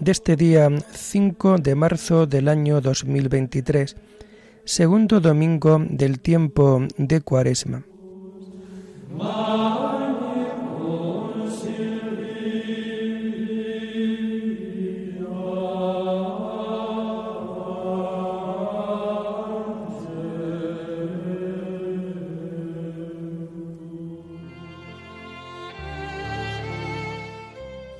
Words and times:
de 0.00 0.12
este 0.12 0.36
día 0.36 0.68
5 0.92 1.58
de 1.58 1.74
marzo 1.74 2.26
del 2.26 2.48
año 2.48 2.80
2023, 2.80 3.96
segundo 4.64 5.20
domingo 5.20 5.80
del 5.88 6.20
tiempo 6.20 6.86
de 6.96 7.20
Cuaresma. 7.20 7.84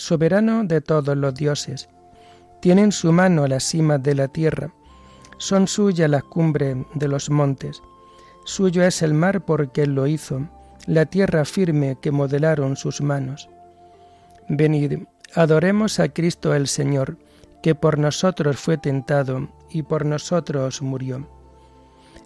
soberano 0.00 0.64
de 0.64 0.80
todos 0.80 1.16
los 1.16 1.34
dioses. 1.34 1.88
Tiene 2.60 2.82
en 2.82 2.92
su 2.92 3.12
mano 3.12 3.46
las 3.46 3.64
cimas 3.64 4.02
de 4.02 4.14
la 4.14 4.28
tierra, 4.28 4.72
son 5.38 5.66
suyas 5.68 6.10
las 6.10 6.24
cumbres 6.24 6.76
de 6.94 7.08
los 7.08 7.30
montes. 7.30 7.82
Suyo 8.44 8.82
es 8.82 9.00
el 9.00 9.14
mar 9.14 9.44
porque 9.44 9.82
él 9.82 9.94
lo 9.94 10.06
hizo, 10.06 10.48
la 10.86 11.06
tierra 11.06 11.44
firme 11.44 11.96
que 12.00 12.10
modelaron 12.10 12.76
sus 12.76 13.00
manos. 13.00 13.48
Venid, 14.48 15.04
adoremos 15.34 15.98
a 15.98 16.08
Cristo 16.10 16.54
el 16.54 16.68
Señor, 16.68 17.16
que 17.62 17.74
por 17.74 17.98
nosotros 17.98 18.56
fue 18.56 18.76
tentado 18.76 19.48
y 19.70 19.82
por 19.82 20.04
nosotros 20.04 20.82
murió. 20.82 21.26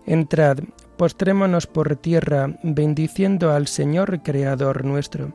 Entrad, 0.07 0.59
postrémonos 0.97 1.67
por 1.67 1.97
tierra, 1.97 2.59
bendiciendo 2.63 3.53
al 3.53 3.69
Señor 3.69 4.23
Creador 4.23 4.85
nuestro, 4.85 5.33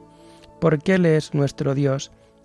porque 0.59 0.95
Él 0.95 1.05
es 1.05 1.33
nuestro 1.33 1.75
Dios, 1.75 2.11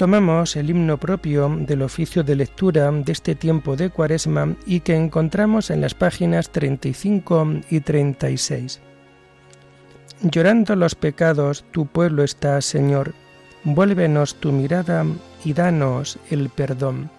Tomamos 0.00 0.56
el 0.56 0.70
himno 0.70 0.96
propio 0.96 1.54
del 1.54 1.82
oficio 1.82 2.24
de 2.24 2.34
lectura 2.34 2.90
de 2.90 3.12
este 3.12 3.34
tiempo 3.34 3.76
de 3.76 3.90
Cuaresma 3.90 4.56
y 4.64 4.80
que 4.80 4.96
encontramos 4.96 5.68
en 5.68 5.82
las 5.82 5.92
páginas 5.92 6.48
35 6.48 7.46
y 7.68 7.80
36. 7.80 8.80
Llorando 10.22 10.74
los 10.74 10.94
pecados, 10.94 11.66
tu 11.70 11.84
pueblo 11.84 12.24
está, 12.24 12.62
Señor, 12.62 13.12
vuélvenos 13.62 14.36
tu 14.36 14.52
mirada 14.52 15.04
y 15.44 15.52
danos 15.52 16.18
el 16.30 16.48
perdón. 16.48 17.10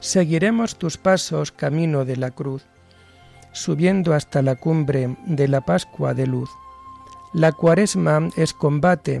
Seguiremos 0.00 0.74
tus 0.74 0.96
pasos 0.96 1.52
camino 1.52 2.04
de 2.04 2.16
la 2.16 2.32
cruz, 2.32 2.64
subiendo 3.52 4.14
hasta 4.14 4.42
la 4.42 4.56
cumbre 4.56 5.16
de 5.26 5.46
la 5.46 5.60
Pascua 5.60 6.12
de 6.12 6.26
luz. 6.26 6.50
La 7.32 7.52
cuaresma 7.52 8.30
es 8.36 8.52
combate 8.52 9.20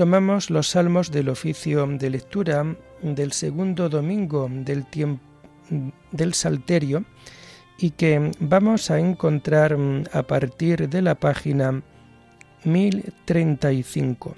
Tomamos 0.00 0.48
los 0.48 0.68
salmos 0.68 1.10
del 1.10 1.28
oficio 1.28 1.86
de 1.86 2.08
lectura 2.08 2.64
del 3.02 3.32
segundo 3.32 3.90
domingo 3.90 4.48
del, 4.50 6.32
Salterio 6.32 7.04
y 7.76 7.90
que 7.90 8.30
vamos 8.40 8.90
a 8.90 8.98
encontrar 8.98 9.76
mm, 9.76 10.04
a 10.14 10.22
partir 10.22 10.88
de 10.88 11.02
la 11.02 11.16
página 11.16 11.82
1035. 12.64 14.36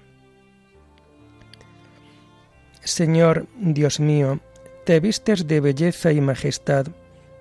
Señor 2.82 3.46
Dios 3.56 4.00
mío, 4.00 4.40
te 4.84 4.98
vistes 4.98 5.46
de 5.46 5.60
belleza 5.60 6.10
y 6.10 6.20
majestad, 6.20 6.88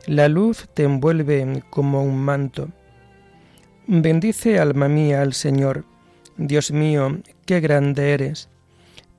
la 0.06 0.28
luz 0.28 0.70
te 0.76 0.84
envuelve 0.84 1.64
como 1.72 2.04
un 2.04 2.24
manto. 2.24 2.70
Bendice 3.88 4.60
alma 4.60 4.88
mía 4.88 5.24
al 5.24 5.34
Señor, 5.34 5.86
Dios 6.38 6.72
mío, 6.72 7.18
qué 7.52 7.60
grande 7.60 8.14
eres. 8.14 8.48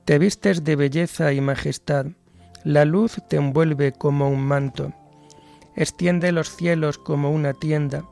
Te 0.05 0.17
vistes 0.17 0.63
de 0.63 0.75
belleza 0.75 1.33
y 1.33 1.39
majestad, 1.39 2.07
la 2.63 2.83
luz 2.83 3.21
te 3.29 3.35
envuelve 3.35 3.91
como 3.91 4.27
un 4.27 4.41
manto. 4.41 4.91
Extiende 5.75 6.31
los 6.31 6.55
cielos 6.55 6.97
como 6.97 7.29
una 7.29 7.53
tienda, 7.53 8.05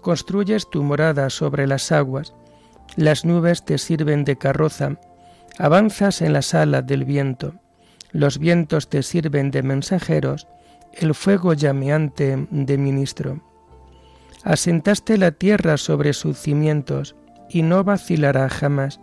construyes 0.00 0.68
tu 0.68 0.82
morada 0.82 1.30
sobre 1.30 1.68
las 1.68 1.92
aguas, 1.92 2.34
las 2.96 3.24
nubes 3.24 3.64
te 3.64 3.78
sirven 3.78 4.24
de 4.24 4.34
carroza, 4.34 4.96
avanzas 5.56 6.20
en 6.20 6.32
la 6.32 6.42
sala 6.42 6.82
del 6.82 7.04
viento, 7.04 7.54
los 8.10 8.38
vientos 8.38 8.88
te 8.88 9.04
sirven 9.04 9.52
de 9.52 9.62
mensajeros, 9.62 10.48
el 10.94 11.14
fuego 11.14 11.52
llameante 11.52 12.48
de 12.50 12.76
ministro. 12.76 13.40
Asentaste 14.42 15.16
la 15.16 15.30
tierra 15.30 15.76
sobre 15.76 16.12
sus 16.12 16.38
cimientos, 16.38 17.14
y 17.48 17.62
no 17.62 17.84
vacilará 17.84 18.48
jamás. 18.48 18.98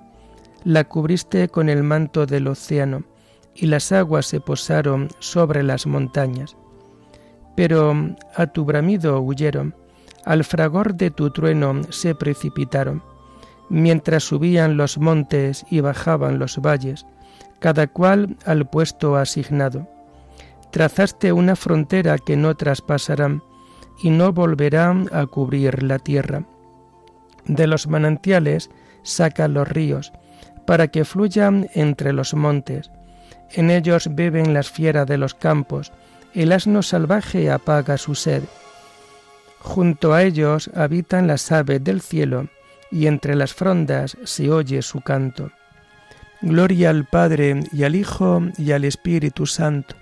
La 0.64 0.84
cubriste 0.84 1.48
con 1.50 1.70
el 1.70 1.84
manto 1.84 2.26
del 2.26 2.48
océano, 2.48 3.04
y 3.54 3.66
las 3.66 3.92
aguas 3.92 4.26
se 4.26 4.40
posaron 4.40 5.10
sobre 5.20 5.64
las 5.64 5.88
montañas. 5.88 6.56
Pero 7.56 7.96
a 8.36 8.48
tu 8.48 8.66
bramido 8.66 9.20
huyeron, 9.22 9.76
al 10.26 10.44
fragor 10.44 10.96
de 10.96 11.10
tu 11.10 11.32
trueno 11.32 11.82
se 11.90 12.14
precipitaron, 12.14 13.02
mientras 13.70 14.24
subían 14.24 14.78
los 14.78 14.98
montes 14.98 15.66
y 15.70 15.80
bajaban 15.80 16.38
los 16.38 16.60
valles, 16.60 17.06
cada 17.60 17.88
cual 17.88 18.38
al 18.46 18.70
puesto 18.70 19.16
asignado. 19.16 19.88
Trazaste 20.72 21.32
una 21.32 21.56
frontera 21.56 22.18
que 22.18 22.38
no 22.38 22.56
traspasarán 22.56 23.42
y 24.04 24.10
no 24.12 24.34
volverán 24.34 25.10
a 25.12 25.26
cubrir 25.26 25.82
la 25.82 25.98
tierra. 25.98 26.44
De 27.46 27.66
los 27.66 27.88
manantiales 27.88 28.70
saca 29.02 29.48
los 29.48 29.68
ríos, 29.68 30.12
para 30.68 30.90
que 30.90 31.06
fluyan 31.06 31.70
entre 31.74 32.12
los 32.12 32.34
montes. 32.34 32.92
En 33.52 33.72
ellos 33.72 34.10
beben 34.12 34.54
las 34.54 34.70
fieras 34.70 35.08
de 35.08 35.18
los 35.18 35.34
campos, 35.34 35.94
el 36.34 36.52
asno 36.52 36.84
salvaje 36.84 37.50
apaga 37.50 37.98
su 37.98 38.16
sed. 38.16 38.44
Junto 39.60 40.14
a 40.14 40.24
ellos 40.24 40.70
habitan 40.76 41.26
las 41.26 41.54
aves 41.54 41.82
del 41.82 42.02
cielo, 42.02 42.50
y 42.92 43.08
entre 43.08 43.36
las 43.36 43.54
frondas 43.54 44.18
se 44.26 44.52
oye 44.52 44.82
su 44.82 45.00
canto. 45.00 45.52
Gloria 46.42 46.90
al 46.90 47.06
Padre 47.06 47.64
y 47.72 47.84
al 47.84 47.96
Hijo 47.96 48.44
y 48.58 48.74
al 48.74 48.84
Espíritu 48.84 49.46
Santo, 49.46 49.96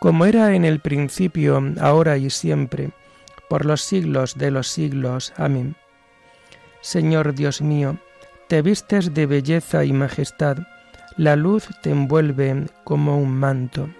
como 0.00 0.26
era 0.26 0.54
en 0.54 0.66
el 0.66 0.80
principio, 0.80 1.62
ahora 1.80 2.18
y 2.18 2.28
siempre, 2.28 2.90
por 3.48 3.64
los 3.64 3.80
siglos 3.80 4.36
de 4.36 4.50
los 4.50 4.68
siglos. 4.68 5.32
Amén. 5.38 5.76
Señor 6.82 7.34
Dios 7.34 7.62
mío, 7.62 7.98
te 8.48 8.62
vistes 8.62 9.12
de 9.12 9.26
belleza 9.26 9.84
y 9.84 9.92
majestad, 9.92 10.56
la 11.18 11.36
luz 11.36 11.68
te 11.82 11.90
envuelve 11.90 12.66
como 12.82 13.18
un 13.18 13.34
manto. 13.34 13.90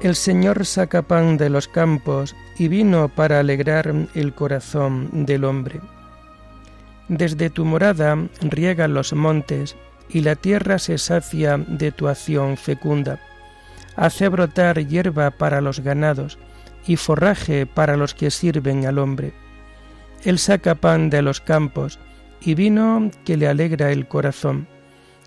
El 0.00 0.14
Señor 0.14 0.64
saca 0.64 1.02
pan 1.02 1.36
de 1.36 1.50
los 1.50 1.68
campos 1.68 2.36
y 2.58 2.68
vino 2.68 3.08
para 3.08 3.40
alegrar 3.40 3.92
el 4.14 4.34
corazón 4.34 5.26
del 5.26 5.44
hombre. 5.44 5.80
Desde 7.08 7.50
tu 7.50 7.64
morada 7.64 8.16
riega 8.40 8.88
los 8.88 9.12
montes 9.12 9.76
y 10.08 10.20
la 10.20 10.36
tierra 10.36 10.78
se 10.78 10.98
sacia 10.98 11.58
de 11.58 11.92
tu 11.92 12.08
acción 12.08 12.56
fecunda. 12.56 13.18
Hace 13.96 14.28
brotar 14.28 14.86
hierba 14.86 15.30
para 15.30 15.60
los 15.60 15.80
ganados 15.80 16.38
y 16.86 16.96
forraje 16.96 17.66
para 17.66 17.96
los 17.96 18.14
que 18.14 18.30
sirven 18.30 18.86
al 18.86 18.98
hombre. 18.98 19.32
Él 20.24 20.38
saca 20.38 20.74
pan 20.74 21.10
de 21.10 21.22
los 21.22 21.40
campos 21.40 21.98
y 22.40 22.54
vino 22.54 23.10
que 23.24 23.36
le 23.36 23.48
alegra 23.48 23.90
el 23.90 24.06
corazón, 24.06 24.68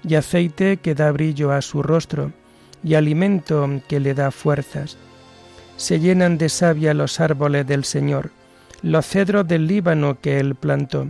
y 0.07 0.15
aceite 0.15 0.77
que 0.77 0.95
da 0.95 1.11
brillo 1.11 1.51
a 1.51 1.61
su 1.61 1.83
rostro, 1.83 2.31
y 2.83 2.93
alimento 2.93 3.67
que 3.89 3.99
le 3.99 4.13
da 4.13 4.31
fuerzas. 4.31 4.97
Se 5.75 5.99
llenan 5.99 6.37
de 6.37 6.49
savia 6.49 6.93
los 6.93 7.19
árboles 7.19 7.67
del 7.67 7.83
Señor, 7.83 8.31
los 8.81 9.05
cedros 9.05 9.47
del 9.47 9.67
Líbano 9.67 10.19
que 10.21 10.39
él 10.39 10.55
plantó. 10.55 11.09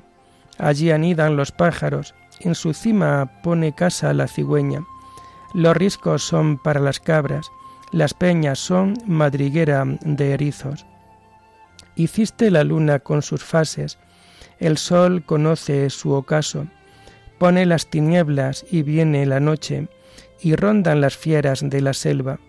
Allí 0.58 0.92
anidan 0.92 1.36
los 1.36 1.52
pájaros, 1.52 2.16
en 2.42 2.56
su 2.56 2.74
cima 2.74 3.42
pone 3.44 3.74
casa 3.74 4.14
la 4.14 4.28
cigüeña. 4.28 4.86
Los 5.54 5.76
riscos 5.76 6.24
son 6.24 6.58
para 6.58 6.80
las 6.80 7.00
cabras, 7.00 7.52
las 7.92 8.14
peñas 8.14 8.60
son 8.60 8.96
madriguera 9.06 9.84
de 10.02 10.34
erizos. 10.34 10.86
Hiciste 11.96 12.52
la 12.52 12.64
luna 12.64 13.00
con 13.00 13.22
sus 13.22 13.44
fases, 13.44 13.98
el 14.60 14.78
sol 14.78 15.24
conoce 15.26 15.90
su 15.90 16.12
ocaso, 16.12 16.68
pone 17.38 17.66
las 17.66 17.90
tinieblas 17.90 18.66
y 18.70 18.84
viene 18.84 19.26
la 19.26 19.40
noche, 19.40 19.88
y 20.42 20.56
rondan 20.56 21.02
las 21.02 21.18
fieras 21.18 21.62
de 21.64 21.82
la 21.82 21.94
selva. 21.94 22.40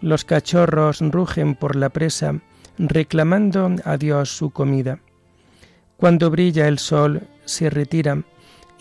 Los 0.00 0.24
cachorros 0.24 1.00
rugen 1.00 1.54
por 1.54 1.76
la 1.76 1.88
presa, 1.88 2.40
reclamando 2.78 3.70
a 3.84 3.96
Dios 3.96 4.36
su 4.36 4.50
comida. 4.50 4.98
Cuando 5.96 6.30
brilla 6.30 6.68
el 6.68 6.78
sol, 6.78 7.22
se 7.44 7.70
retiran, 7.70 8.24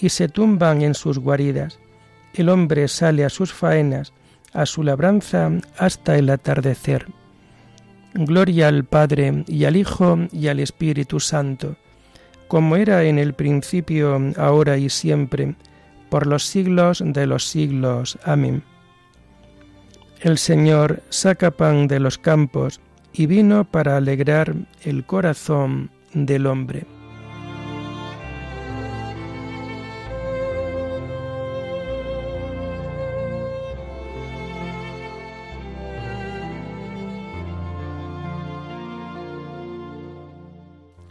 y 0.03 0.09
se 0.09 0.27
tumban 0.27 0.81
en 0.81 0.95
sus 0.95 1.17
guaridas. 1.17 1.79
El 2.33 2.49
hombre 2.49 2.89
sale 2.89 3.23
a 3.23 3.29
sus 3.29 3.53
faenas, 3.53 4.11
a 4.51 4.65
su 4.65 4.83
labranza 4.83 5.49
hasta 5.77 6.17
el 6.17 6.29
atardecer. 6.29 7.05
Gloria 8.13 8.67
al 8.67 8.83
Padre 8.83 9.45
y 9.47 9.63
al 9.63 9.77
Hijo 9.77 10.27
y 10.33 10.49
al 10.49 10.59
Espíritu 10.59 11.21
Santo, 11.21 11.77
como 12.49 12.75
era 12.75 13.05
en 13.05 13.17
el 13.17 13.33
principio, 13.33 14.19
ahora 14.35 14.77
y 14.77 14.89
siempre, 14.89 15.55
por 16.09 16.27
los 16.27 16.43
siglos 16.43 17.01
de 17.05 17.25
los 17.25 17.47
siglos. 17.47 18.19
Amén. 18.25 18.61
El 20.19 20.37
Señor 20.37 21.01
saca 21.07 21.49
pan 21.49 21.87
de 21.87 22.01
los 22.01 22.17
campos 22.17 22.81
y 23.13 23.25
vino 23.25 23.63
para 23.63 23.95
alegrar 23.95 24.53
el 24.83 25.05
corazón 25.05 25.91
del 26.13 26.45
hombre. 26.45 26.92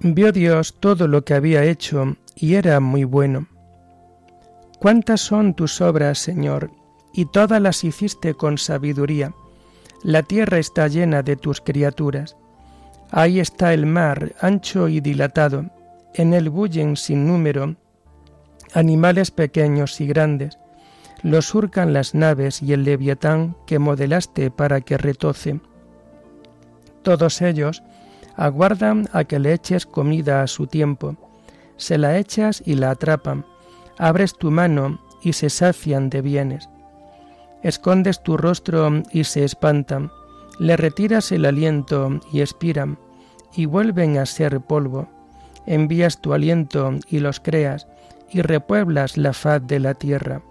Vio 0.04 0.32
Dios 0.32 0.74
todo 0.80 1.06
lo 1.06 1.24
que 1.24 1.34
había 1.34 1.64
hecho 1.64 2.16
y 2.34 2.54
era 2.54 2.80
muy 2.80 3.04
bueno. 3.04 3.46
Cuántas 4.80 5.20
son 5.20 5.54
tus 5.54 5.80
obras, 5.80 6.18
Señor, 6.18 6.72
y 7.12 7.26
todas 7.26 7.62
las 7.62 7.84
hiciste 7.84 8.34
con 8.34 8.58
sabiduría. 8.58 9.32
La 10.02 10.24
tierra 10.24 10.58
está 10.58 10.88
llena 10.88 11.22
de 11.22 11.36
tus 11.36 11.60
criaturas. 11.60 12.36
Ahí 13.12 13.38
está 13.38 13.72
el 13.72 13.86
mar, 13.86 14.34
ancho 14.40 14.88
y 14.88 15.00
dilatado. 15.00 15.66
En 16.14 16.34
él 16.34 16.50
bullen 16.50 16.96
sin 16.96 17.26
número 17.26 17.76
animales 18.74 19.30
pequeños 19.30 20.00
y 20.00 20.06
grandes. 20.06 20.58
Los 21.22 21.46
surcan 21.46 21.92
las 21.92 22.14
naves 22.14 22.62
y 22.62 22.72
el 22.72 22.84
leviatán 22.84 23.56
que 23.66 23.78
modelaste 23.78 24.50
para 24.50 24.80
que 24.80 24.98
retoce. 24.98 25.60
Todos 27.02 27.42
ellos 27.42 27.82
aguardan 28.36 29.08
a 29.12 29.24
que 29.24 29.38
le 29.38 29.52
eches 29.52 29.86
comida 29.86 30.42
a 30.42 30.46
su 30.46 30.66
tiempo. 30.66 31.16
Se 31.76 31.98
la 31.98 32.18
echas 32.18 32.62
y 32.64 32.74
la 32.74 32.90
atrapan. 32.90 33.44
Abres 33.98 34.34
tu 34.34 34.50
mano 34.50 35.00
y 35.22 35.32
se 35.34 35.50
sacian 35.50 36.10
de 36.10 36.22
bienes. 36.22 36.68
Escondes 37.62 38.22
tu 38.22 38.36
rostro 38.36 39.02
y 39.12 39.24
se 39.24 39.44
espantan. 39.44 40.10
Le 40.58 40.76
retiras 40.76 41.32
el 41.32 41.44
aliento 41.44 42.20
y 42.32 42.40
expiran, 42.40 42.98
y 43.54 43.66
vuelven 43.66 44.18
a 44.18 44.26
ser 44.26 44.60
polvo. 44.60 45.08
Envías 45.66 46.20
tu 46.20 46.32
aliento 46.32 46.92
y 47.08 47.20
los 47.20 47.40
creas, 47.40 47.86
y 48.30 48.42
repueblas 48.42 49.16
la 49.16 49.32
faz 49.32 49.66
de 49.66 49.78
la 49.78 49.94
tierra. 49.94 50.42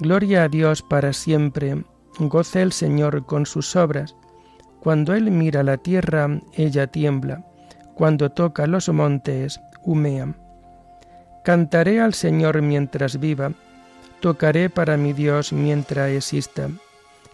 Gloria 0.00 0.44
a 0.44 0.48
Dios 0.48 0.82
para 0.82 1.12
siempre. 1.12 1.84
Goce 2.18 2.62
el 2.62 2.72
Señor 2.72 3.24
con 3.26 3.46
sus 3.46 3.76
obras 3.76 4.16
cuando 4.80 5.14
Él 5.14 5.30
mira 5.30 5.62
la 5.62 5.76
tierra, 5.76 6.28
ella 6.54 6.86
tiembla. 6.86 7.44
cuando 7.94 8.30
toca 8.30 8.66
los 8.66 8.88
montes, 8.88 9.60
humean. 9.82 10.34
Cantaré 11.44 12.00
al 12.00 12.14
Señor 12.14 12.62
mientras 12.62 13.20
viva, 13.20 13.52
tocaré 14.20 14.70
para 14.70 14.96
mi 14.96 15.12
Dios 15.12 15.52
mientras 15.52 16.10
exista. 16.10 16.70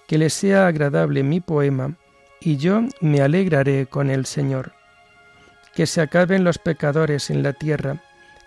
Que 0.08 0.18
le 0.18 0.28
sea 0.28 0.66
agradable 0.66 1.22
mi 1.22 1.40
poema, 1.40 1.94
y 2.40 2.56
yo 2.56 2.82
me 3.00 3.20
alegraré 3.20 3.86
con 3.86 4.10
el 4.10 4.26
Señor. 4.26 4.72
Que 5.74 5.86
se 5.86 6.00
acaben 6.00 6.42
los 6.42 6.58
pecadores 6.58 7.30
en 7.30 7.44
la 7.44 7.52
tierra, 7.52 8.02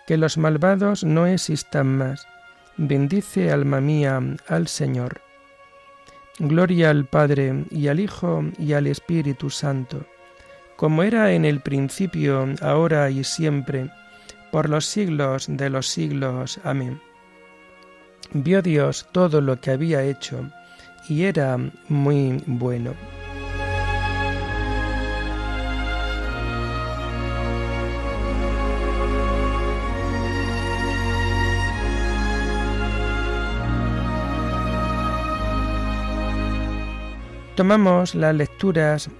que 0.06 0.18
los 0.18 0.36
malvados 0.36 1.04
no 1.04 1.26
existan 1.26 1.96
más. 1.96 2.26
Bendice, 2.76 3.50
alma 3.50 3.80
mía, 3.80 4.20
al 4.46 4.68
Señor. 4.68 5.29
Gloria 6.42 6.88
al 6.88 7.04
Padre, 7.04 7.66
y 7.70 7.88
al 7.88 8.00
Hijo, 8.00 8.42
y 8.58 8.72
al 8.72 8.86
Espíritu 8.86 9.50
Santo, 9.50 10.06
como 10.76 11.02
era 11.02 11.32
en 11.32 11.44
el 11.44 11.60
principio, 11.60 12.46
ahora 12.62 13.10
y 13.10 13.24
siempre, 13.24 13.90
por 14.50 14.70
los 14.70 14.86
siglos 14.86 15.48
de 15.50 15.68
los 15.68 15.86
siglos. 15.88 16.58
Amén. 16.64 16.98
Vio 18.32 18.62
Dios 18.62 19.06
todo 19.12 19.42
lo 19.42 19.60
que 19.60 19.72
había 19.72 20.02
hecho, 20.02 20.50
y 21.10 21.24
era 21.24 21.58
muy 21.88 22.42
bueno. 22.46 22.94
Tomamos 37.60 38.14
las 38.14 38.34
lecturas 38.34 39.10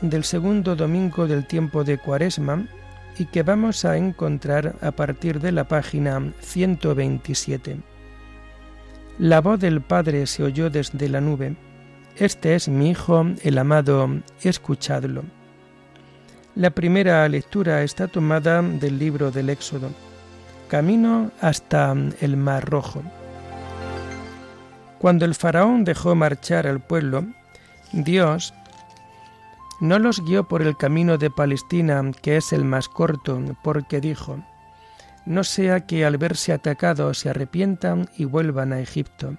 del 0.00 0.24
segundo 0.24 0.74
domingo 0.74 1.26
del 1.26 1.46
tiempo 1.46 1.84
de 1.84 1.98
Cuaresma 1.98 2.66
y 3.18 3.26
que 3.26 3.42
vamos 3.42 3.84
a 3.84 3.98
encontrar 3.98 4.74
a 4.80 4.90
partir 4.90 5.38
de 5.40 5.52
la 5.52 5.68
página 5.68 6.32
127. 6.40 7.76
La 9.18 9.42
voz 9.42 9.60
del 9.60 9.82
Padre 9.82 10.26
se 10.26 10.44
oyó 10.44 10.70
desde 10.70 11.10
la 11.10 11.20
nube. 11.20 11.56
Este 12.16 12.54
es 12.54 12.70
mi 12.70 12.88
Hijo, 12.88 13.26
el 13.42 13.58
amado, 13.58 14.08
escuchadlo. 14.40 15.22
La 16.54 16.70
primera 16.70 17.28
lectura 17.28 17.82
está 17.82 18.08
tomada 18.08 18.62
del 18.62 18.98
libro 18.98 19.30
del 19.30 19.50
Éxodo, 19.50 19.90
Camino 20.68 21.30
hasta 21.42 21.94
el 22.22 22.38
Mar 22.38 22.64
Rojo. 22.64 23.02
Cuando 24.98 25.24
el 25.24 25.34
faraón 25.34 25.84
dejó 25.84 26.14
marchar 26.14 26.66
al 26.66 26.80
pueblo, 26.80 27.24
Dios 27.92 28.54
no 29.80 29.98
los 29.98 30.24
guió 30.24 30.44
por 30.44 30.62
el 30.62 30.76
camino 30.76 31.18
de 31.18 31.30
Palestina, 31.30 32.02
que 32.22 32.38
es 32.38 32.52
el 32.52 32.64
más 32.64 32.88
corto, 32.88 33.40
porque 33.62 34.00
dijo, 34.00 34.38
no 35.26 35.44
sea 35.44 35.86
que 35.86 36.06
al 36.06 36.16
verse 36.16 36.52
atacados 36.52 37.18
se 37.18 37.30
arrepientan 37.30 38.08
y 38.16 38.24
vuelvan 38.24 38.72
a 38.72 38.80
Egipto. 38.80 39.36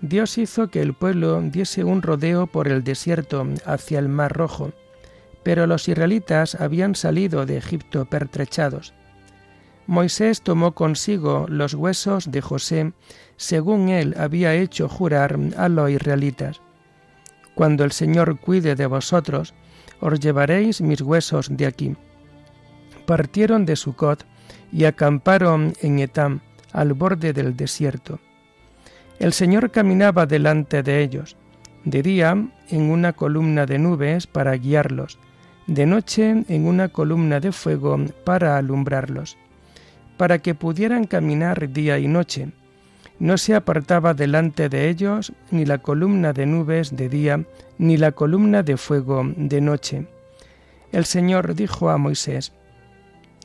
Dios 0.00 0.38
hizo 0.38 0.68
que 0.68 0.80
el 0.80 0.94
pueblo 0.94 1.40
diese 1.42 1.84
un 1.84 2.02
rodeo 2.02 2.46
por 2.46 2.68
el 2.68 2.84
desierto 2.84 3.46
hacia 3.66 3.98
el 3.98 4.08
Mar 4.08 4.32
Rojo, 4.32 4.72
pero 5.42 5.66
los 5.66 5.88
israelitas 5.88 6.54
habían 6.54 6.94
salido 6.94 7.46
de 7.46 7.56
Egipto 7.56 8.04
pertrechados. 8.04 8.94
Moisés 9.86 10.42
tomó 10.42 10.72
consigo 10.72 11.46
los 11.48 11.74
huesos 11.74 12.30
de 12.30 12.40
José, 12.40 12.92
según 13.36 13.88
él 13.88 14.14
había 14.18 14.54
hecho 14.54 14.88
jurar 14.88 15.38
a 15.56 15.68
los 15.68 15.90
israelitas. 15.90 16.60
Cuando 17.54 17.84
el 17.84 17.92
Señor 17.92 18.38
cuide 18.38 18.74
de 18.74 18.86
vosotros, 18.86 19.54
os 20.00 20.20
llevaréis 20.20 20.80
mis 20.80 21.00
huesos 21.00 21.48
de 21.50 21.66
aquí. 21.66 21.96
Partieron 23.06 23.64
de 23.64 23.76
Sucot 23.76 24.26
y 24.72 24.84
acamparon 24.84 25.72
en 25.80 25.98
Etam, 25.98 26.40
al 26.72 26.92
borde 26.92 27.32
del 27.32 27.56
desierto. 27.56 28.18
El 29.18 29.32
Señor 29.32 29.70
caminaba 29.70 30.26
delante 30.26 30.82
de 30.82 31.02
ellos, 31.02 31.36
de 31.84 32.02
día 32.02 32.36
en 32.68 32.90
una 32.90 33.12
columna 33.14 33.64
de 33.64 33.78
nubes 33.78 34.26
para 34.26 34.54
guiarlos, 34.56 35.18
de 35.66 35.86
noche 35.86 36.44
en 36.48 36.66
una 36.66 36.88
columna 36.88 37.40
de 37.40 37.52
fuego 37.52 37.98
para 38.24 38.58
alumbrarlos 38.58 39.38
para 40.16 40.38
que 40.38 40.54
pudieran 40.54 41.06
caminar 41.06 41.72
día 41.72 41.98
y 41.98 42.08
noche. 42.08 42.48
No 43.18 43.38
se 43.38 43.54
apartaba 43.54 44.12
delante 44.12 44.68
de 44.68 44.88
ellos 44.88 45.32
ni 45.50 45.64
la 45.64 45.78
columna 45.78 46.32
de 46.32 46.46
nubes 46.46 46.94
de 46.94 47.08
día, 47.08 47.44
ni 47.78 47.96
la 47.96 48.12
columna 48.12 48.62
de 48.62 48.76
fuego 48.76 49.22
de 49.36 49.60
noche. 49.60 50.06
El 50.92 51.04
Señor 51.06 51.54
dijo 51.54 51.90
a 51.90 51.96
Moisés, 51.98 52.52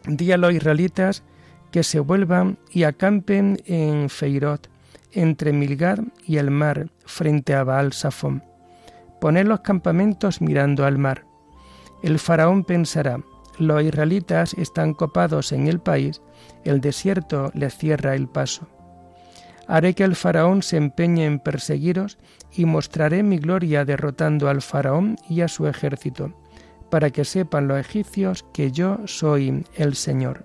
Di 0.05 0.31
a 0.31 0.37
los 0.37 0.53
israelitas 0.53 1.23
que 1.71 1.83
se 1.83 1.99
vuelvan 1.99 2.57
y 2.69 2.83
acampen 2.83 3.61
en 3.65 4.09
Feirot, 4.09 4.69
entre 5.13 5.53
Milgad 5.53 5.99
y 6.25 6.37
el 6.37 6.51
mar, 6.51 6.89
frente 7.05 7.53
a 7.53 7.63
Baal 7.63 7.93
Safón. 7.93 8.43
Poned 9.19 9.45
los 9.45 9.61
campamentos 9.61 10.41
mirando 10.41 10.85
al 10.85 10.97
mar. 10.97 11.25
El 12.03 12.19
faraón 12.19 12.63
pensará, 12.63 13.21
los 13.57 13.83
israelitas 13.83 14.53
están 14.55 14.93
copados 14.93 15.51
en 15.51 15.67
el 15.67 15.79
país, 15.79 16.21
el 16.63 16.81
desierto 16.81 17.51
les 17.53 17.77
cierra 17.77 18.15
el 18.15 18.27
paso. 18.27 18.67
Haré 19.71 19.93
que 19.93 20.03
el 20.03 20.17
faraón 20.17 20.63
se 20.63 20.75
empeñe 20.75 21.25
en 21.25 21.39
perseguiros 21.39 22.17
y 22.51 22.65
mostraré 22.65 23.23
mi 23.23 23.37
gloria 23.37 23.85
derrotando 23.85 24.49
al 24.49 24.61
faraón 24.61 25.15
y 25.29 25.39
a 25.39 25.47
su 25.47 25.65
ejército, 25.65 26.33
para 26.89 27.09
que 27.09 27.23
sepan 27.23 27.69
los 27.69 27.79
egipcios 27.79 28.43
que 28.51 28.73
yo 28.73 28.99
soy 29.05 29.63
el 29.75 29.95
Señor. 29.95 30.43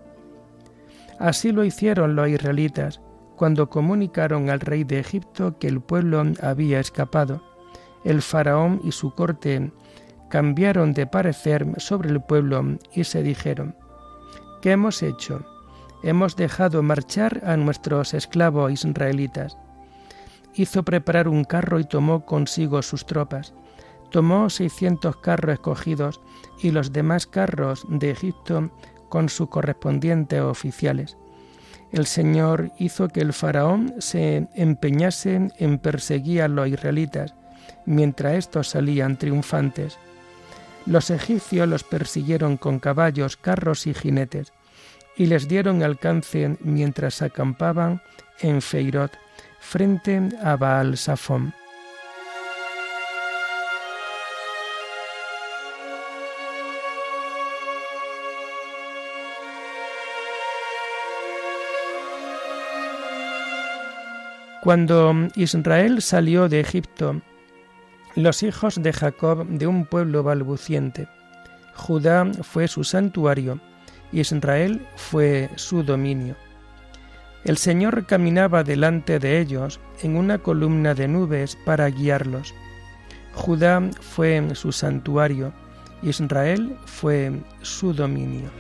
Así 1.18 1.50
lo 1.50 1.64
hicieron 1.64 2.14
los 2.14 2.28
israelitas 2.28 3.00
cuando 3.35 3.68
comunicaron 3.68 4.49
al 4.49 4.61
rey 4.61 4.85
de 4.85 5.00
Egipto 5.00 5.59
que 5.59 5.66
el 5.66 5.80
pueblo 5.80 6.23
había 6.40 6.78
escapado. 6.78 7.42
El 8.04 8.23
faraón 8.23 8.80
y 8.85 8.92
su 8.92 9.12
corte 9.12 9.73
cambiaron 10.30 10.92
de 10.92 11.09
parecer 11.09 11.66
sobre 11.78 12.11
el 12.11 12.21
pueblo 12.21 12.78
y 12.95 13.02
se 13.02 13.25
dijeron, 13.25 13.75
¿qué 14.62 14.71
hemos 14.71 15.02
hecho? 15.02 15.45
Hemos 16.03 16.37
dejado 16.37 16.83
marchar 16.83 17.43
a 17.45 17.57
nuestros 17.57 18.15
esclavos 18.15 18.73
israelitas. 18.73 19.57
Hizo 20.55 20.83
preparar 20.85 21.29
un 21.29 21.45
carro 21.45 21.81
y 21.81 21.85
tomó 21.85 22.25
consigo 22.25 22.83
sus 22.83 23.07
tropas. 23.07 23.55
Tomó 24.11 24.49
seiscientos 24.50 25.17
carros 25.17 25.55
escogidos 25.55 26.21
y 26.62 26.71
los 26.71 26.93
demás 26.93 27.26
carros 27.26 27.85
de 27.88 28.11
Egipto 28.11 28.71
con 29.09 29.29
sus 29.29 29.49
correspondientes 29.49 30.41
oficiales. 30.41 31.17
El 31.93 32.07
Señor 32.07 32.73
hizo 32.79 33.09
que 33.09 33.21
el 33.21 33.33
faraón 33.33 33.95
se 33.99 34.49
empeñase 34.55 35.49
en 35.59 35.79
perseguir 35.79 36.43
a 36.43 36.49
los 36.49 36.69
israelitas, 36.69 37.35
mientras 37.85 38.35
éstos 38.35 38.69
salían 38.69 39.19
triunfantes. 39.19 39.99
Los 40.85 41.11
egipcios 41.11 41.69
los 41.69 41.85
persiguieron 41.85 42.57
con 42.57 42.79
caballos, 42.79 43.37
carros 43.37 43.87
y 43.87 43.95
jinetes 43.95 44.53
y 45.16 45.26
les 45.26 45.49
dieron 45.49 45.82
alcance 45.82 46.56
mientras 46.61 47.23
acampaban 47.23 48.02
en 48.40 48.61
Feirot, 48.61 49.12
frente 49.61 50.28
a 50.42 50.56
Baal 50.56 50.96
Safón. 50.96 51.54
Cuando 64.62 65.14
Israel 65.37 66.02
salió 66.02 66.49
de 66.49 66.58
Egipto, 66.58 67.23
los 68.16 68.42
hijos 68.42 68.82
de 68.82 68.92
Jacob 68.92 69.46
de 69.46 69.68
un 69.68 69.87
pueblo 69.87 70.25
balbuciente, 70.25 71.06
Judá 71.75 72.26
fue 72.42 72.66
su 72.66 72.82
santuario, 72.82 73.61
Israel 74.20 74.87
fue 74.96 75.50
su 75.56 75.82
dominio. 75.82 76.37
El 77.44 77.58
Señor 77.58 78.06
caminaba 78.06 78.64
delante 78.64 79.18
de 79.18 79.38
ellos 79.38 79.78
en 80.02 80.16
una 80.16 80.38
columna 80.38 80.94
de 80.94 81.06
nubes 81.06 81.56
para 81.64 81.88
guiarlos. 81.88 82.54
Judá 83.35 83.82
fue 84.00 84.42
su 84.54 84.73
santuario, 84.73 85.52
Israel 86.02 86.76
fue 86.87 87.32
su 87.62 87.92
dominio. 87.92 88.50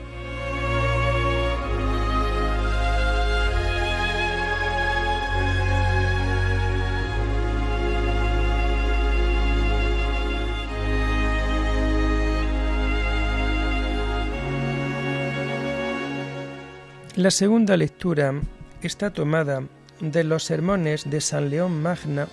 La 17.16 17.30
segunda 17.30 17.78
lectura 17.78 18.34
está 18.82 19.10
tomada 19.10 19.62
de 20.00 20.22
los 20.22 20.44
sermones 20.44 21.08
de 21.08 21.22
San 21.22 21.48
León 21.48 21.80
Magna, 21.80 22.28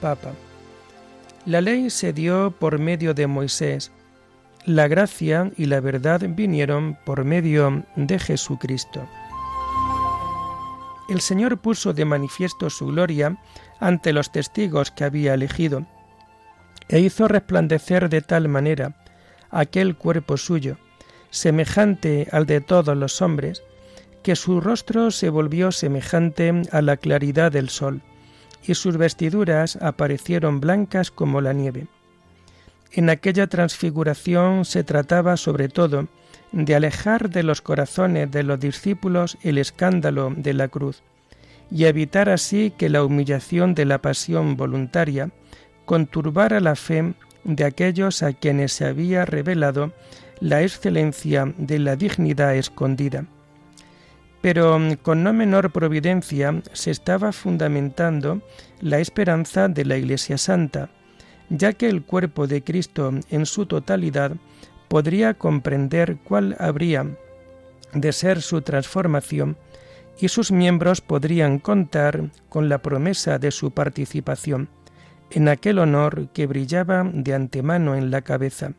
Papa. 0.00 0.32
La 1.44 1.60
ley 1.60 1.90
se 1.90 2.14
dio 2.14 2.50
por 2.50 2.78
medio 2.78 3.12
de 3.12 3.26
Moisés, 3.26 3.92
la 4.64 4.88
gracia 4.88 5.52
y 5.58 5.66
la 5.66 5.80
verdad 5.80 6.22
vinieron 6.26 6.96
por 7.04 7.26
medio 7.26 7.84
de 7.94 8.18
Jesucristo. 8.18 9.06
El 11.10 11.20
Señor 11.20 11.58
puso 11.58 11.92
de 11.92 12.06
manifiesto 12.06 12.70
su 12.70 12.86
gloria 12.86 13.36
ante 13.80 14.14
los 14.14 14.32
testigos 14.32 14.90
que 14.90 15.04
había 15.04 15.34
elegido, 15.34 15.84
e 16.88 17.00
hizo 17.00 17.28
resplandecer 17.28 18.08
de 18.08 18.22
tal 18.22 18.48
manera 18.48 18.96
aquel 19.50 19.94
cuerpo 19.94 20.38
suyo, 20.38 20.78
semejante 21.28 22.28
al 22.32 22.46
de 22.46 22.62
todos 22.62 22.96
los 22.96 23.20
hombres, 23.20 23.62
que 24.22 24.36
su 24.36 24.60
rostro 24.60 25.10
se 25.10 25.28
volvió 25.28 25.72
semejante 25.72 26.62
a 26.72 26.82
la 26.82 26.96
claridad 26.96 27.52
del 27.52 27.68
sol, 27.68 28.02
y 28.62 28.74
sus 28.74 28.96
vestiduras 28.96 29.76
aparecieron 29.76 30.60
blancas 30.60 31.10
como 31.10 31.40
la 31.40 31.52
nieve. 31.52 31.86
En 32.92 33.08
aquella 33.08 33.46
transfiguración 33.46 34.64
se 34.64 34.84
trataba 34.84 35.36
sobre 35.36 35.68
todo 35.68 36.08
de 36.52 36.74
alejar 36.74 37.30
de 37.30 37.42
los 37.42 37.62
corazones 37.62 38.30
de 38.30 38.42
los 38.42 38.58
discípulos 38.58 39.38
el 39.42 39.58
escándalo 39.58 40.32
de 40.36 40.54
la 40.54 40.68
cruz, 40.68 41.02
y 41.70 41.84
evitar 41.84 42.28
así 42.28 42.72
que 42.76 42.88
la 42.88 43.04
humillación 43.04 43.74
de 43.74 43.84
la 43.84 43.98
pasión 43.98 44.56
voluntaria 44.56 45.30
conturbara 45.84 46.60
la 46.60 46.74
fe 46.74 47.14
de 47.44 47.64
aquellos 47.64 48.22
a 48.22 48.32
quienes 48.32 48.72
se 48.72 48.84
había 48.84 49.24
revelado 49.24 49.92
la 50.40 50.62
excelencia 50.62 51.52
de 51.56 51.78
la 51.78 51.96
dignidad 51.96 52.56
escondida. 52.56 53.26
Pero 54.40 54.78
mm, 54.78 54.94
con 55.02 55.22
no 55.22 55.32
menor 55.32 55.70
providencia 55.70 56.62
se 56.72 56.90
estaba 56.90 57.32
fundamentando 57.32 58.42
la 58.80 58.98
esperanza 58.98 59.68
de 59.68 59.84
la 59.84 59.96
Iglesia 59.96 60.38
Santa, 60.38 60.90
ya 61.48 61.72
que 61.72 61.88
el 61.88 62.02
cuerpo 62.02 62.46
de 62.46 62.62
Cristo 62.62 63.12
en 63.30 63.46
su 63.46 63.66
totalidad 63.66 64.32
podría 64.88 65.34
comprender 65.34 66.18
cuál 66.24 66.56
habría 66.58 67.06
de 67.92 68.12
ser 68.12 68.40
su 68.40 68.62
transformación 68.62 69.56
y 70.18 70.28
sus 70.28 70.52
miembros 70.52 71.00
podrían 71.00 71.58
contar 71.58 72.30
con 72.48 72.68
la 72.68 72.78
promesa 72.78 73.38
de 73.38 73.50
su 73.50 73.70
participación 73.72 74.68
en 75.30 75.48
aquel 75.48 75.78
honor 75.78 76.28
que 76.32 76.46
brillaba 76.46 77.08
de 77.12 77.34
antemano 77.34 77.94
en 77.94 78.10
la 78.10 78.22
cabeza. 78.22 78.72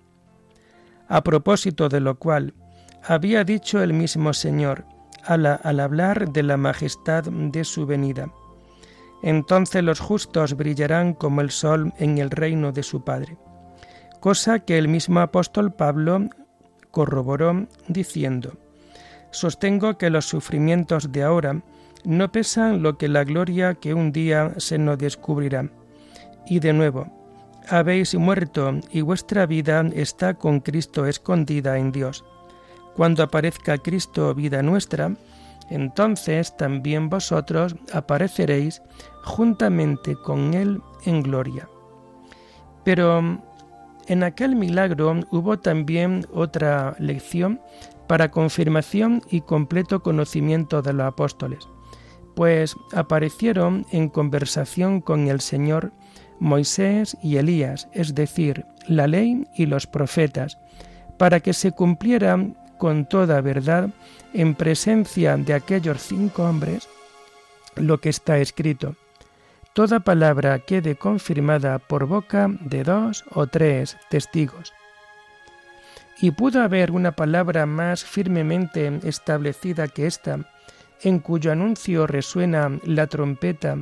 A 1.08 1.24
propósito 1.24 1.90
de 1.90 2.00
lo 2.00 2.16
cual, 2.16 2.54
había 3.04 3.44
dicho 3.44 3.82
el 3.82 3.94
mismo 3.94 4.34
Señor 4.34 4.86
al, 5.26 5.80
hablar 5.80 6.32
de 6.32 6.44
la 6.44 6.58
majestad 6.58 7.24
de 7.26 7.64
su 7.64 7.86
venida. 7.86 8.32
Entonces 9.24 9.84
los 9.84 10.00
justos 10.00 10.56
brillarán 10.56 11.14
como 11.14 11.42
el 11.42 11.52
sol 11.52 11.94
en 11.98 12.18
el 12.18 12.32
reino 12.32 12.72
de 12.72 12.84
su 12.84 13.04
Padre. 13.04 13.38
Cosa 14.20 14.60
que 14.60 14.78
el 14.78 14.88
mismo 14.88 15.20
apóstol 15.20 15.74
Pablo 15.74 16.28
corroboró 16.92 17.68
diciendo, 17.88 18.54
Sostengo 19.32 19.98
que 19.98 20.10
los 20.10 20.26
sufrimientos 20.26 21.12
de 21.12 21.24
ahora 21.24 21.62
no 22.04 22.32
pesan 22.32 22.84
lo 22.84 22.98
que 22.98 23.08
la 23.08 23.24
gloria 23.24 23.76
que 23.76 23.94
un 23.94 24.12
día 24.12 24.54
se 24.58 24.78
nos 24.78 24.98
descubrirá. 24.98 25.70
Y 26.46 26.60
de 26.60 26.74
nuevo, 26.74 27.08
habéis 27.70 28.16
muerto 28.16 28.80
y 28.92 29.02
vuestra 29.02 29.46
vida 29.46 29.86
está 29.94 30.34
con 30.34 30.60
Cristo 30.60 31.06
escondida 31.06 31.78
en 31.78 31.92
Dios. 31.92 32.26
Cuando 32.96 33.24
aparezca 33.24 33.78
Cristo 33.78 34.34
vida 34.36 34.62
nuestra, 34.62 35.14
entonces 35.70 36.56
también 36.58 37.10
vosotros 37.10 37.76
apareceréis 37.94 38.82
juntamente 39.24 40.16
con 40.16 40.54
Él 40.54 40.82
en 41.06 41.24
gloria. 41.24 41.70
Pero 42.84 43.42
en 44.08 44.24
aquel 44.24 44.56
milagro 44.56 45.22
hubo 45.32 45.60
también 45.60 46.26
otra 46.34 46.96
lección 47.00 47.62
para 48.08 48.32
confirmación 48.32 49.22
y 49.30 49.42
completo 49.42 50.02
conocimiento 50.02 50.82
de 50.82 50.92
los 50.92 51.08
apóstoles, 51.08 51.70
pues 52.36 52.76
aparecieron 52.94 53.86
en 53.92 54.10
conversación 54.10 55.00
con 55.00 55.30
el 55.30 55.40
Señor 55.40 55.94
Moisés 56.40 57.16
y 57.22 57.38
Elías, 57.38 57.88
es 57.94 58.16
decir, 58.16 58.66
la 58.88 59.08
ley 59.08 59.48
y 59.56 59.68
los 59.68 59.88
profetas, 59.88 60.58
para 61.18 61.40
que 61.40 61.54
se 61.54 61.72
cumpliera 61.72 62.38
con 62.82 63.06
toda 63.06 63.42
verdad 63.42 63.92
en 64.34 64.56
presencia 64.56 65.38
de 65.38 65.54
aquellos 65.54 66.02
cinco 66.02 66.46
hombres 66.46 66.90
lo 67.76 68.00
que 68.00 68.10
está 68.10 68.40
escrito. 68.40 68.96
Toda 69.74 70.00
palabra 70.00 70.58
quede 70.58 70.96
confirmada 70.96 71.78
por 71.78 72.08
boca 72.08 72.50
de 72.50 72.84
dos 72.84 73.24
o 73.36 73.46
tres 73.46 73.98
testigos. 74.10 74.74
Y 76.20 76.32
pudo 76.32 76.64
haber 76.64 76.90
una 76.90 77.12
palabra 77.12 77.68
más 77.68 78.04
firmemente 78.04 79.00
establecida 79.04 79.88
que 79.88 80.08
esta, 80.08 80.40
en 81.04 81.20
cuyo 81.20 81.52
anuncio 81.52 82.08
resuena 82.08 82.80
la 82.84 83.06
trompeta 83.06 83.78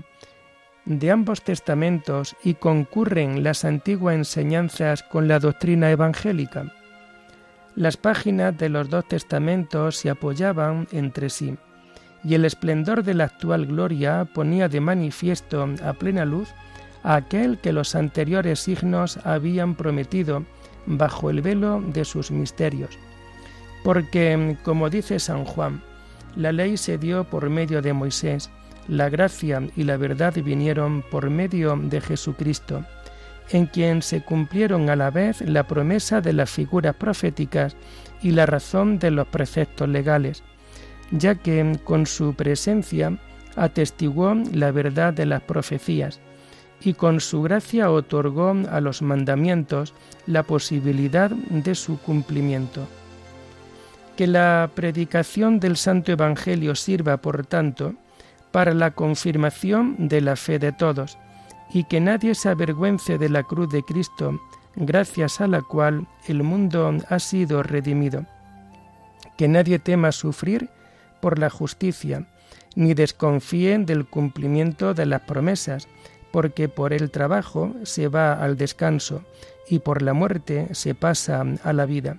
de 0.84 1.10
ambos 1.10 1.42
testamentos 1.42 2.36
y 2.44 2.56
concurren 2.56 3.46
las 3.46 3.64
antiguas 3.64 4.16
enseñanzas 4.16 5.04
con 5.04 5.30
la 5.30 5.40
doctrina 5.40 5.90
evangélica. 5.90 6.74
Las 7.80 7.96
páginas 7.96 8.58
de 8.58 8.68
los 8.68 8.90
dos 8.90 9.08
testamentos 9.08 9.96
se 9.96 10.10
apoyaban 10.10 10.86
entre 10.92 11.30
sí, 11.30 11.56
y 12.26 12.34
el 12.34 12.44
esplendor 12.44 13.06
de 13.06 13.14
la 13.14 13.24
actual 13.24 13.68
gloria 13.68 14.26
ponía 14.34 14.68
de 14.68 14.82
manifiesto 14.82 15.66
a 15.82 15.94
plena 15.94 16.26
luz 16.26 16.50
aquel 17.04 17.58
que 17.58 17.72
los 17.72 17.96
anteriores 17.96 18.60
signos 18.60 19.26
habían 19.26 19.76
prometido 19.76 20.44
bajo 20.88 21.30
el 21.30 21.42
velo 21.42 21.82
de 21.82 22.04
sus 22.04 22.32
misterios. 22.32 23.00
Porque, 23.86 24.58
como 24.66 24.90
dice 24.90 25.18
San 25.18 25.46
Juan, 25.46 25.82
la 26.36 26.52
ley 26.52 26.76
se 26.76 26.98
dio 26.98 27.24
por 27.24 27.50
medio 27.50 27.82
de 27.82 27.94
Moisés, 27.94 28.50
la 28.90 29.08
gracia 29.08 29.66
y 29.78 29.86
la 29.86 29.96
verdad 29.96 30.34
vinieron 30.44 31.02
por 31.10 31.30
medio 31.30 31.78
de 31.78 32.02
Jesucristo, 32.02 32.84
en 33.52 33.66
quien 33.66 34.02
se 34.02 34.22
cumplieron 34.22 34.90
a 34.90 34.96
la 34.96 35.10
vez 35.10 35.42
la 35.42 35.66
promesa 35.66 36.22
de 36.22 36.34
las 36.34 36.50
figuras 36.50 36.96
proféticas 36.96 37.76
y 38.22 38.32
la 38.32 38.46
razón 38.46 39.00
de 39.00 39.12
los 39.12 39.28
preceptos 39.28 39.90
legales, 39.90 40.44
ya 41.12 41.36
que 41.36 41.80
con 41.84 42.06
su 42.06 42.34
presencia 42.34 43.18
atestiguó 43.56 44.36
la 44.54 44.72
verdad 44.72 45.14
de 45.14 45.26
las 45.26 45.42
profecías, 45.42 46.20
y 46.82 46.94
con 46.94 47.20
su 47.20 47.42
gracia 47.42 47.92
otorgó 47.92 48.56
a 48.72 48.80
los 48.80 49.02
mandamientos 49.02 49.94
la 50.28 50.44
posibilidad 50.44 51.30
de 51.30 51.76
su 51.76 52.00
cumplimiento. 52.00 52.88
Que 54.16 54.28
la 54.28 54.70
predicación 54.74 55.60
del 55.60 55.78
Santo 55.78 56.12
Evangelio 56.12 56.76
sirva, 56.76 57.18
por 57.18 57.46
tanto, 57.46 57.96
para 58.52 58.74
la 58.74 58.92
confirmación 58.92 60.08
de 60.08 60.22
la 60.22 60.36
fe 60.36 60.60
de 60.60 60.72
todos, 60.72 61.18
y 61.72 61.84
que 61.84 62.00
nadie 62.00 62.36
se 62.36 62.50
avergüence 62.50 63.18
de 63.18 63.30
la 63.30 63.44
cruz 63.44 63.70
de 63.70 63.84
Cristo, 63.84 64.40
gracias 64.76 65.42
a 65.42 65.48
la 65.48 65.62
cual 65.62 66.08
el 66.28 66.44
mundo 66.44 66.92
ha 67.10 67.20
sido 67.20 67.64
redimido. 67.64 68.26
Que 69.38 69.48
nadie 69.48 69.80
tema 69.80 70.12
sufrir 70.12 70.70
por 71.22 71.40
la 71.40 71.50
justicia, 71.50 72.28
ni 72.76 72.94
desconfíe 72.94 73.78
del 73.80 74.06
cumplimiento 74.06 74.94
de 74.94 75.06
las 75.06 75.22
promesas, 75.22 75.88
porque 76.32 76.70
por 76.70 76.94
el 76.94 77.12
trabajo 77.12 77.74
se 77.84 78.08
va 78.08 78.34
al 78.34 78.58
descanso 78.58 79.24
y 79.68 79.80
por 79.80 80.02
la 80.02 80.14
muerte 80.14 80.68
se 80.74 80.96
pasa 80.96 81.44
a 81.64 81.74
la 81.74 81.86
vida. 81.86 82.18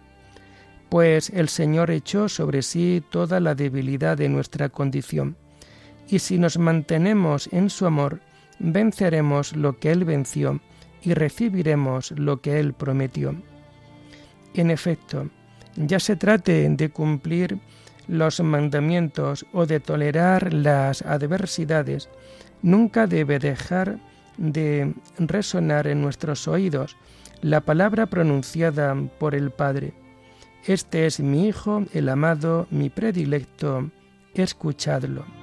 Pues 0.89 1.31
el 1.31 1.49
Señor 1.49 1.91
echó 1.91 2.29
sobre 2.29 2.63
sí 2.63 3.03
toda 3.11 3.39
la 3.41 3.55
debilidad 3.55 4.17
de 4.17 4.29
nuestra 4.29 4.69
condición, 4.69 5.37
y 6.09 6.19
si 6.19 6.39
nos 6.39 6.59
mantenemos 6.59 7.49
en 7.53 7.71
su 7.71 7.87
amor, 7.87 8.21
venceremos 8.61 9.57
lo 9.57 9.79
que 9.79 9.90
Él 9.90 10.05
venció 10.05 10.61
y 11.03 11.14
recibiremos 11.14 12.12
lo 12.12 12.40
que 12.40 12.61
Él 12.61 12.75
prometió. 12.75 13.35
En 14.55 14.70
efecto, 14.70 15.29
ya 15.77 15.99
se 15.99 16.16
trate 16.16 16.68
de 16.68 16.90
cumplir 16.90 17.59
los 18.07 18.40
mandamientos 18.40 19.46
o 19.53 19.66
de 19.66 19.81
tolerar 19.81 20.53
las 20.53 21.03
adversidades, 21.03 22.09
nunca 22.62 23.07
debe 23.07 23.38
dejar 23.38 23.99
de 24.37 24.94
resonar 25.18 25.87
en 25.87 26.03
nuestros 26.03 26.49
oídos 26.49 26.96
la 27.40 27.61
palabra 27.61 28.07
pronunciada 28.07 28.94
por 29.18 29.35
el 29.35 29.51
Padre. 29.51 29.92
Este 30.66 31.07
es 31.07 31.20
mi 31.20 31.49
Hijo, 31.49 31.85
el 31.94 32.09
amado, 32.09 32.66
mi 32.70 32.90
predilecto, 32.90 33.90
escuchadlo. 34.35 35.39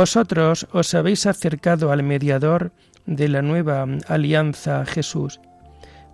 Vosotros 0.00 0.66
os 0.72 0.94
habéis 0.94 1.26
acercado 1.26 1.92
al 1.92 2.02
mediador 2.02 2.72
de 3.04 3.28
la 3.28 3.42
nueva 3.42 3.86
alianza 4.08 4.86
Jesús. 4.86 5.42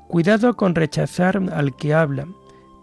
Cuidado 0.08 0.56
con 0.56 0.74
rechazar 0.74 1.40
al 1.52 1.76
que 1.76 1.94
habla, 1.94 2.26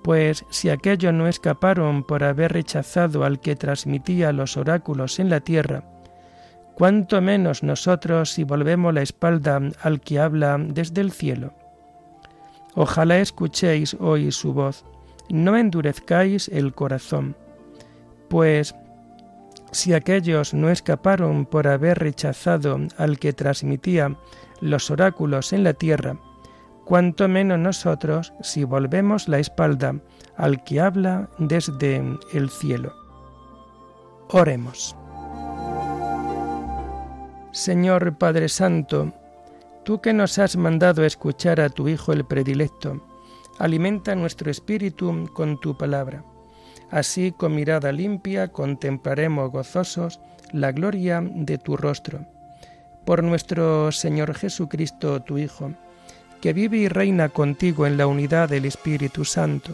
Pues 0.01 0.45
si 0.49 0.69
aquellos 0.69 1.13
no 1.13 1.27
escaparon 1.27 2.05
por 2.05 2.23
haber 2.23 2.53
rechazado 2.53 3.25
al 3.25 3.41
que 3.41 3.57
transmitía 3.57 4.31
los 4.31 4.55
oráculos 4.55 5.19
en 5.19 5.29
la 5.29 5.41
tierra, 5.41 5.83
cuánto 6.75 7.21
menos 7.21 7.63
nosotros 7.63 8.31
si 8.31 8.45
volvemos 8.45 8.93
la 8.93 9.01
espalda 9.01 9.59
al 9.81 9.99
que 9.99 10.19
habla 10.19 10.57
desde 10.57 11.01
el 11.01 11.11
cielo. 11.11 11.53
Ojalá 12.75 13.19
escuchéis 13.19 13.97
hoy 13.99 14.31
su 14.31 14.53
voz, 14.53 14.85
no 15.29 15.57
endurezcáis 15.57 16.47
el 16.47 16.73
corazón, 16.73 17.35
pues 18.29 18.73
si 19.73 19.93
aquellos 19.93 20.53
no 20.53 20.69
escaparon 20.69 21.45
por 21.45 21.67
haber 21.67 21.99
rechazado 21.99 22.77
al 22.97 23.19
que 23.19 23.33
transmitía 23.33 24.15
los 24.61 24.89
oráculos 24.91 25.51
en 25.51 25.63
la 25.63 25.73
tierra, 25.73 26.17
cuanto 26.85 27.27
menos 27.27 27.59
nosotros 27.59 28.33
si 28.41 28.63
volvemos 28.63 29.27
la 29.27 29.39
espalda 29.39 29.95
al 30.37 30.63
que 30.63 30.79
habla 30.79 31.29
desde 31.37 32.01
el 32.33 32.49
cielo. 32.49 32.93
Oremos. 34.29 34.95
Señor 37.51 38.17
Padre 38.17 38.49
Santo, 38.49 39.13
tú 39.83 40.01
que 40.01 40.13
nos 40.13 40.39
has 40.39 40.55
mandado 40.55 41.03
escuchar 41.03 41.59
a 41.61 41.69
tu 41.69 41.87
Hijo 41.87 42.13
el 42.13 42.25
predilecto, 42.25 43.05
alimenta 43.59 44.15
nuestro 44.15 44.49
espíritu 44.49 45.29
con 45.33 45.59
tu 45.59 45.77
palabra. 45.77 46.23
Así 46.93 47.31
con 47.31 47.55
mirada 47.55 47.91
limpia 47.91 48.49
contemplaremos 48.49 49.49
gozosos 49.49 50.19
la 50.51 50.71
gloria 50.71 51.23
de 51.27 51.57
tu 51.57 51.75
rostro. 51.75 52.23
Por 53.03 53.23
nuestro 53.23 53.91
Señor 53.91 54.35
Jesucristo, 54.35 55.19
tu 55.23 55.39
Hijo, 55.39 55.73
que 56.39 56.53
vive 56.53 56.77
y 56.77 56.87
reina 56.89 57.29
contigo 57.29 57.87
en 57.87 57.97
la 57.97 58.05
unidad 58.05 58.47
del 58.47 58.65
Espíritu 58.65 59.25
Santo, 59.25 59.73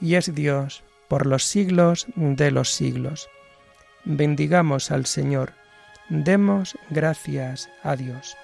y 0.00 0.16
es 0.16 0.34
Dios 0.34 0.82
por 1.06 1.26
los 1.26 1.44
siglos 1.44 2.08
de 2.16 2.50
los 2.50 2.72
siglos. 2.72 3.28
Bendigamos 4.04 4.90
al 4.90 5.06
Señor, 5.06 5.52
demos 6.08 6.76
gracias 6.90 7.70
a 7.84 7.94
Dios. 7.94 8.36